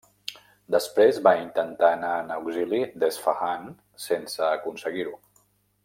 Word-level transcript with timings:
Després 0.75 1.19
va 1.27 1.33
intentar 1.41 1.91
anar 1.97 2.15
en 2.23 2.33
auxili 2.37 2.81
d'Esfahan 3.05 3.71
sense 4.07 4.45
aconseguir-ho. 4.51 5.17